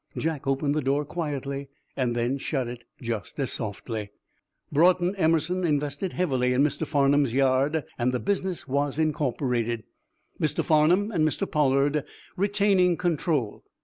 Jack 0.17 0.47
opened 0.47 0.73
the 0.73 0.81
door 0.81 1.05
quietly, 1.05 1.69
then 1.95 2.39
shut 2.39 2.67
it 2.67 2.85
just 3.03 3.37
as 3.39 3.51
softly. 3.51 4.09
Broughton 4.71 5.15
Emerson 5.15 5.63
invested 5.63 6.13
heavily 6.13 6.53
in 6.53 6.63
Mr. 6.63 6.87
Farnum's 6.87 7.35
yard 7.35 7.83
and 7.99 8.11
the 8.11 8.19
business 8.19 8.67
was 8.67 8.97
incorporated, 8.97 9.83
Mr. 10.41 10.63
Farnum 10.63 11.11
and 11.11 11.23
Mr. 11.23 11.45
Pollard 11.47 12.03
retaining 12.35 12.97
control. 12.97 13.63